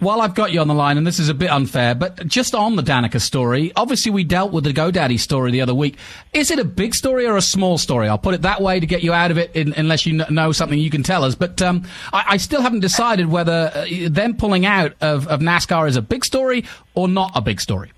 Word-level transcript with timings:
While 0.00 0.20
I've 0.20 0.36
got 0.36 0.52
you 0.52 0.60
on 0.60 0.68
the 0.68 0.74
line, 0.74 0.96
and 0.96 1.04
this 1.04 1.18
is 1.18 1.28
a 1.28 1.34
bit 1.34 1.50
unfair, 1.50 1.92
but 1.92 2.24
just 2.24 2.54
on 2.54 2.76
the 2.76 2.84
Danica 2.84 3.20
story, 3.20 3.72
obviously 3.74 4.12
we 4.12 4.22
dealt 4.22 4.52
with 4.52 4.62
the 4.62 4.72
GoDaddy 4.72 5.18
story 5.18 5.50
the 5.50 5.60
other 5.60 5.74
week. 5.74 5.96
Is 6.32 6.52
it 6.52 6.60
a 6.60 6.64
big 6.64 6.94
story 6.94 7.26
or 7.26 7.36
a 7.36 7.42
small 7.42 7.78
story? 7.78 8.06
I'll 8.06 8.16
put 8.16 8.34
it 8.34 8.42
that 8.42 8.62
way 8.62 8.78
to 8.78 8.86
get 8.86 9.02
you 9.02 9.12
out 9.12 9.32
of 9.32 9.38
it, 9.38 9.56
in, 9.56 9.72
unless 9.72 10.06
you 10.06 10.24
know 10.30 10.52
something 10.52 10.78
you 10.78 10.88
can 10.88 11.02
tell 11.02 11.24
us. 11.24 11.34
But 11.34 11.60
um, 11.62 11.82
I, 12.12 12.24
I, 12.28 12.36
still 12.36 12.62
haven't 12.62 12.78
decided 12.78 13.26
whether 13.26 13.72
uh, 13.74 13.86
them 14.08 14.36
pulling 14.36 14.64
out 14.64 14.94
of, 15.00 15.26
of, 15.26 15.40
NASCAR 15.40 15.88
is 15.88 15.96
a 15.96 16.02
big 16.02 16.24
story 16.24 16.64
or 16.94 17.08
not 17.08 17.32
a 17.34 17.40
big 17.40 17.60
story. 17.60 17.90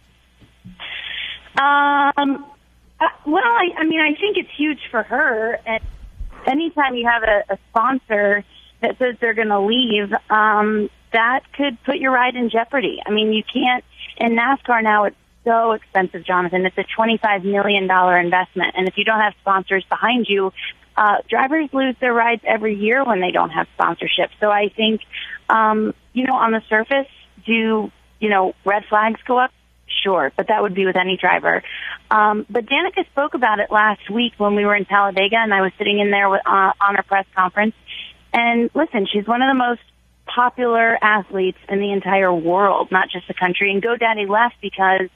Um. 1.58 2.46
Uh, 2.98 3.08
well, 3.26 3.44
I, 3.44 3.72
I 3.76 3.84
mean, 3.84 4.00
I 4.00 4.18
think 4.18 4.38
it's 4.38 4.56
huge 4.56 4.80
for 4.90 5.02
her. 5.02 5.60
And 5.66 5.84
anytime 6.46 6.94
you 6.94 7.06
have 7.06 7.24
a, 7.24 7.52
a 7.52 7.58
sponsor 7.68 8.42
that 8.80 8.96
says 8.98 9.16
they're 9.20 9.34
going 9.34 9.48
to 9.48 9.60
leave, 9.60 10.14
um, 10.30 10.88
that 11.12 11.40
could 11.52 11.82
put 11.84 11.96
your 11.96 12.12
ride 12.12 12.36
in 12.36 12.50
jeopardy. 12.50 13.00
I 13.04 13.10
mean, 13.10 13.32
you 13.32 13.42
can't, 13.42 13.84
in 14.16 14.36
NASCAR 14.36 14.82
now, 14.82 15.04
it's 15.04 15.16
so 15.44 15.72
expensive, 15.72 16.24
Jonathan. 16.24 16.66
It's 16.66 16.78
a 16.78 16.84
$25 16.84 17.44
million 17.44 17.84
investment. 17.84 18.74
And 18.76 18.88
if 18.88 18.96
you 18.96 19.04
don't 19.04 19.20
have 19.20 19.34
sponsors 19.40 19.84
behind 19.88 20.26
you, 20.28 20.52
uh, 20.96 21.16
drivers 21.28 21.70
lose 21.72 21.96
their 22.00 22.12
rides 22.12 22.42
every 22.44 22.74
year 22.74 23.04
when 23.04 23.20
they 23.20 23.30
don't 23.30 23.50
have 23.50 23.66
sponsorship. 23.74 24.30
So 24.38 24.50
I 24.50 24.68
think, 24.68 25.00
um, 25.48 25.94
you 26.12 26.26
know, 26.26 26.34
on 26.34 26.52
the 26.52 26.62
surface, 26.68 27.08
do, 27.46 27.90
you 28.18 28.28
know, 28.28 28.54
red 28.64 28.84
flags 28.88 29.20
go 29.26 29.38
up? 29.38 29.50
Sure, 30.04 30.30
but 30.36 30.48
that 30.48 30.62
would 30.62 30.74
be 30.74 30.86
with 30.86 30.96
any 30.96 31.16
driver. 31.16 31.62
Um, 32.10 32.46
but 32.48 32.66
Danica 32.66 33.06
spoke 33.10 33.34
about 33.34 33.60
it 33.60 33.70
last 33.70 34.08
week 34.10 34.34
when 34.38 34.54
we 34.54 34.64
were 34.64 34.74
in 34.74 34.84
Talladega, 34.84 35.36
and 35.36 35.52
I 35.52 35.62
was 35.62 35.72
sitting 35.78 35.98
in 35.98 36.10
there 36.10 36.28
with, 36.28 36.42
uh, 36.46 36.72
on 36.80 36.94
her 36.94 37.02
press 37.02 37.26
conference. 37.34 37.74
And 38.32 38.70
listen, 38.74 39.06
she's 39.12 39.26
one 39.26 39.42
of 39.42 39.48
the 39.48 39.58
most 39.58 39.80
popular 40.34 40.98
athletes 41.02 41.58
in 41.68 41.80
the 41.80 41.92
entire 41.92 42.32
world, 42.32 42.90
not 42.90 43.08
just 43.10 43.26
the 43.28 43.34
country. 43.34 43.72
And 43.72 43.82
GoDaddy 43.82 44.28
left 44.28 44.56
because 44.60 45.08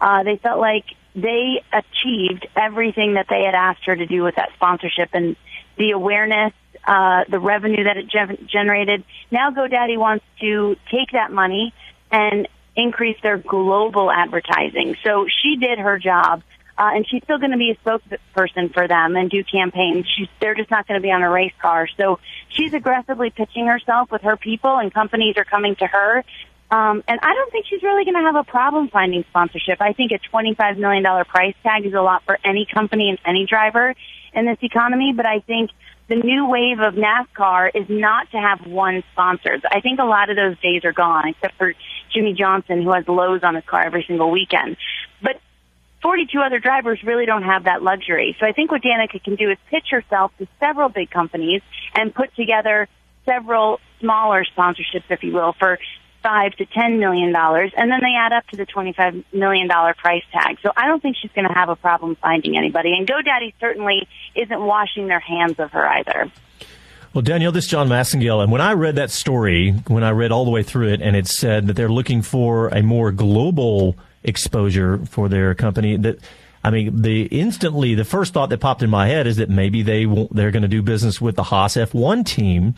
uh, 0.00 0.22
they 0.22 0.36
felt 0.36 0.58
like 0.58 0.84
they 1.14 1.62
achieved 1.72 2.46
everything 2.56 3.14
that 3.14 3.26
they 3.28 3.42
had 3.44 3.54
asked 3.54 3.84
her 3.86 3.94
to 3.94 4.06
do 4.06 4.22
with 4.22 4.36
that 4.36 4.50
sponsorship 4.54 5.10
and 5.12 5.36
the 5.76 5.92
awareness, 5.92 6.52
uh, 6.86 7.24
the 7.28 7.38
revenue 7.38 7.84
that 7.84 7.96
it 7.96 8.08
ge- 8.08 8.50
generated. 8.50 9.04
Now 9.30 9.50
GoDaddy 9.50 9.96
wants 9.96 10.24
to 10.40 10.76
take 10.90 11.12
that 11.12 11.30
money 11.30 11.72
and 12.10 12.48
increase 12.76 13.16
their 13.22 13.38
global 13.38 14.10
advertising. 14.10 14.96
So 15.04 15.26
she 15.42 15.56
did 15.56 15.78
her 15.78 15.98
job 15.98 16.42
uh, 16.76 16.90
and 16.94 17.06
she's 17.08 17.22
still 17.22 17.38
going 17.38 17.52
to 17.52 17.56
be 17.56 17.70
a 17.70 17.76
spokesperson 17.76 18.72
for 18.72 18.88
them 18.88 19.16
and 19.16 19.30
do 19.30 19.44
campaigns. 19.44 20.06
She's, 20.08 20.28
they're 20.40 20.54
just 20.54 20.70
not 20.70 20.88
going 20.88 21.00
to 21.00 21.02
be 21.02 21.10
on 21.10 21.22
a 21.22 21.30
race 21.30 21.52
car. 21.60 21.88
So 21.96 22.18
she's 22.48 22.74
aggressively 22.74 23.30
pitching 23.30 23.66
herself 23.66 24.10
with 24.10 24.22
her 24.22 24.36
people, 24.36 24.76
and 24.76 24.92
companies 24.92 25.36
are 25.36 25.44
coming 25.44 25.76
to 25.76 25.86
her. 25.86 26.24
Um, 26.70 27.04
and 27.06 27.20
I 27.22 27.34
don't 27.34 27.52
think 27.52 27.66
she's 27.66 27.82
really 27.82 28.04
going 28.04 28.16
to 28.16 28.22
have 28.22 28.36
a 28.36 28.44
problem 28.44 28.88
finding 28.88 29.24
sponsorship. 29.30 29.80
I 29.80 29.92
think 29.92 30.10
a 30.12 30.18
$25 30.34 30.78
million 30.78 31.04
price 31.24 31.54
tag 31.62 31.86
is 31.86 31.94
a 31.94 32.00
lot 32.00 32.24
for 32.24 32.38
any 32.44 32.66
company 32.66 33.10
and 33.10 33.18
any 33.24 33.46
driver 33.46 33.94
in 34.32 34.46
this 34.46 34.58
economy, 34.62 35.12
but 35.14 35.26
I 35.26 35.40
think 35.40 35.70
the 36.08 36.16
new 36.16 36.46
wave 36.46 36.80
of 36.80 36.94
NASCAR 36.94 37.70
is 37.74 37.86
not 37.88 38.30
to 38.32 38.38
have 38.38 38.66
one 38.66 39.02
sponsor. 39.12 39.58
I 39.70 39.80
think 39.80 40.00
a 40.00 40.04
lot 40.04 40.28
of 40.28 40.36
those 40.36 40.58
days 40.60 40.84
are 40.84 40.92
gone, 40.92 41.28
except 41.28 41.56
for 41.56 41.72
Jimmie 42.12 42.34
Johnson, 42.34 42.82
who 42.82 42.92
has 42.92 43.08
Lowe's 43.08 43.42
on 43.42 43.54
his 43.54 43.64
car 43.64 43.84
every 43.84 44.04
single 44.06 44.30
weekend. 44.30 44.76
But 46.04 46.08
42 46.08 46.38
other 46.40 46.58
drivers 46.58 47.02
really 47.02 47.26
don't 47.26 47.42
have 47.42 47.64
that 47.64 47.82
luxury. 47.82 48.36
So 48.38 48.46
I 48.46 48.52
think 48.52 48.70
what 48.70 48.82
Danica 48.82 49.22
can 49.22 49.36
do 49.36 49.50
is 49.50 49.58
pitch 49.70 49.86
herself 49.90 50.32
to 50.38 50.46
several 50.60 50.88
big 50.88 51.10
companies 51.10 51.62
and 51.94 52.14
put 52.14 52.34
together 52.36 52.88
several 53.24 53.80
smaller 54.00 54.44
sponsorships, 54.56 55.04
if 55.08 55.22
you 55.22 55.32
will, 55.32 55.54
for 55.58 55.78
five 56.22 56.52
to 56.56 56.66
ten 56.66 56.98
million 56.98 57.32
dollars, 57.32 57.72
and 57.76 57.90
then 57.90 58.00
they 58.00 58.14
add 58.18 58.32
up 58.32 58.46
to 58.48 58.56
the 58.56 58.66
twenty-five 58.66 59.24
million 59.32 59.68
dollar 59.68 59.94
price 59.94 60.22
tag. 60.32 60.58
So 60.62 60.72
I 60.76 60.86
don't 60.86 61.00
think 61.00 61.16
she's 61.20 61.32
going 61.32 61.48
to 61.48 61.54
have 61.54 61.68
a 61.68 61.76
problem 61.76 62.16
finding 62.16 62.56
anybody. 62.56 62.94
And 62.94 63.06
GoDaddy 63.06 63.54
certainly 63.60 64.08
isn't 64.34 64.60
washing 64.60 65.06
their 65.08 65.20
hands 65.20 65.58
of 65.58 65.70
her 65.72 65.86
either. 65.86 66.30
Well, 67.12 67.22
Danielle, 67.22 67.52
this 67.52 67.64
is 67.64 67.70
John 67.70 67.88
Massengale, 67.88 68.42
and 68.42 68.50
when 68.50 68.60
I 68.60 68.72
read 68.72 68.96
that 68.96 69.10
story, 69.10 69.72
when 69.86 70.02
I 70.02 70.10
read 70.10 70.32
all 70.32 70.44
the 70.44 70.50
way 70.50 70.62
through 70.62 70.88
it, 70.88 71.00
and 71.00 71.14
it 71.14 71.28
said 71.28 71.66
that 71.68 71.74
they're 71.74 71.88
looking 71.88 72.22
for 72.22 72.68
a 72.68 72.82
more 72.82 73.12
global 73.12 73.96
exposure 74.24 75.04
for 75.06 75.28
their 75.28 75.54
company 75.54 75.96
that 75.98 76.18
I 76.64 76.70
mean, 76.70 77.02
the 77.02 77.26
instantly 77.26 77.94
the 77.94 78.06
first 78.06 78.32
thought 78.32 78.48
that 78.48 78.58
popped 78.58 78.82
in 78.82 78.88
my 78.88 79.06
head 79.06 79.26
is 79.26 79.36
that 79.36 79.50
maybe 79.50 79.82
they 79.82 80.06
they're 80.30 80.50
going 80.50 80.62
to 80.62 80.68
do 80.68 80.80
business 80.80 81.20
with 81.20 81.36
the 81.36 81.42
Haas 81.42 81.76
F1 81.76 82.24
team. 82.24 82.74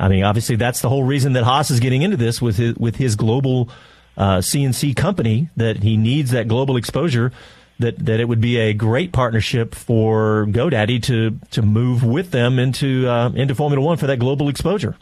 I 0.00 0.08
mean, 0.08 0.24
obviously 0.24 0.56
that's 0.56 0.80
the 0.80 0.88
whole 0.88 1.04
reason 1.04 1.34
that 1.34 1.44
Haas 1.44 1.70
is 1.70 1.78
getting 1.78 2.02
into 2.02 2.16
this 2.16 2.42
with 2.42 2.56
his, 2.56 2.74
with 2.76 2.96
his 2.96 3.14
global 3.14 3.68
uh, 4.16 4.38
CNC 4.38 4.96
company 4.96 5.48
that 5.56 5.84
he 5.84 5.96
needs 5.96 6.32
that 6.32 6.48
global 6.48 6.76
exposure. 6.76 7.32
That 7.78 8.06
that 8.06 8.18
it 8.18 8.24
would 8.24 8.40
be 8.40 8.58
a 8.58 8.72
great 8.72 9.12
partnership 9.12 9.72
for 9.72 10.46
GoDaddy 10.48 11.00
to 11.04 11.38
to 11.52 11.62
move 11.62 12.02
with 12.02 12.32
them 12.32 12.58
into 12.58 13.08
uh, 13.08 13.30
into 13.36 13.54
Formula 13.54 13.84
One 13.84 13.96
for 13.98 14.08
that 14.08 14.18
global 14.18 14.48
exposure. 14.48 14.96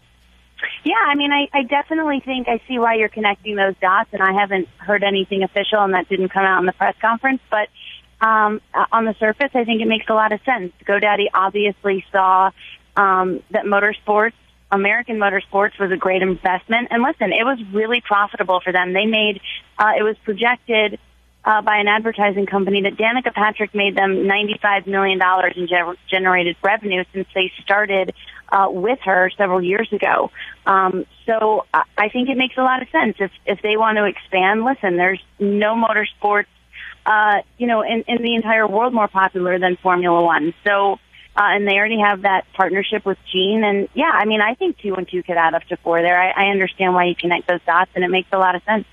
Yeah, 0.86 0.94
I 1.04 1.16
mean, 1.16 1.32
I, 1.32 1.48
I 1.52 1.64
definitely 1.64 2.20
think 2.20 2.46
I 2.46 2.60
see 2.68 2.78
why 2.78 2.94
you're 2.94 3.08
connecting 3.08 3.56
those 3.56 3.74
dots, 3.80 4.10
and 4.12 4.22
I 4.22 4.32
haven't 4.40 4.68
heard 4.78 5.02
anything 5.02 5.42
official, 5.42 5.80
and 5.80 5.94
that 5.94 6.08
didn't 6.08 6.28
come 6.28 6.44
out 6.44 6.60
in 6.60 6.66
the 6.66 6.72
press 6.72 6.94
conference. 7.00 7.40
But 7.50 7.68
um, 8.24 8.60
on 8.92 9.04
the 9.04 9.16
surface, 9.18 9.50
I 9.52 9.64
think 9.64 9.82
it 9.82 9.88
makes 9.88 10.06
a 10.08 10.14
lot 10.14 10.30
of 10.30 10.40
sense. 10.44 10.72
GoDaddy 10.86 11.26
obviously 11.34 12.04
saw 12.12 12.52
um, 12.96 13.42
that 13.50 13.64
motorsports, 13.64 14.34
American 14.70 15.16
motorsports, 15.18 15.76
was 15.80 15.90
a 15.90 15.96
great 15.96 16.22
investment, 16.22 16.86
and 16.92 17.02
listen, 17.02 17.32
it 17.32 17.42
was 17.42 17.58
really 17.72 18.00
profitable 18.00 18.60
for 18.60 18.72
them. 18.72 18.92
They 18.92 19.06
made 19.06 19.40
uh, 19.80 19.90
it 19.98 20.04
was 20.04 20.14
projected 20.22 21.00
uh, 21.44 21.62
by 21.62 21.78
an 21.78 21.88
advertising 21.88 22.46
company 22.46 22.82
that 22.82 22.96
Danica 22.96 23.34
Patrick 23.34 23.74
made 23.74 23.96
them 23.96 24.28
$95 24.28 24.86
million 24.86 25.20
in 25.56 25.66
ge- 25.66 25.98
generated 26.08 26.56
revenue 26.62 27.02
since 27.12 27.26
they 27.34 27.50
started 27.62 28.14
uh, 28.48 28.68
with 28.70 28.98
her 29.04 29.30
several 29.36 29.62
years 29.62 29.92
ago. 29.92 30.30
Um, 30.66 31.06
so 31.26 31.66
I, 31.72 32.08
think 32.08 32.28
it 32.28 32.36
makes 32.36 32.56
a 32.56 32.62
lot 32.62 32.82
of 32.82 32.88
sense 32.90 33.16
if 33.18 33.30
if 33.44 33.60
they 33.62 33.76
want 33.76 33.98
to 33.98 34.04
expand. 34.04 34.64
Listen, 34.64 34.96
there's 34.96 35.22
no 35.38 35.74
motorsports, 35.74 36.46
uh, 37.04 37.42
you 37.58 37.66
know, 37.66 37.82
in, 37.82 38.04
in 38.06 38.22
the 38.22 38.34
entire 38.34 38.66
world 38.66 38.94
more 38.94 39.08
popular 39.08 39.58
than 39.58 39.76
Formula 39.76 40.22
One. 40.22 40.54
So. 40.64 40.98
Uh, 41.38 41.52
and 41.52 41.68
they 41.68 41.74
already 41.74 42.00
have 42.00 42.22
that 42.22 42.46
partnership 42.54 43.04
with 43.04 43.18
Gene, 43.30 43.62
and 43.62 43.90
yeah, 43.92 44.10
I 44.10 44.24
mean, 44.24 44.40
I 44.40 44.54
think 44.54 44.78
two 44.78 44.94
and 44.94 45.06
two 45.06 45.22
could 45.22 45.36
add 45.36 45.52
up 45.52 45.64
to 45.64 45.76
four. 45.76 46.00
There, 46.00 46.18
I, 46.18 46.30
I 46.30 46.50
understand 46.50 46.94
why 46.94 47.04
you 47.04 47.14
connect 47.14 47.46
those 47.46 47.60
dots, 47.66 47.90
and 47.94 48.02
it 48.02 48.08
makes 48.08 48.30
a 48.32 48.38
lot 48.38 48.54
of 48.54 48.62
sense. 48.62 48.86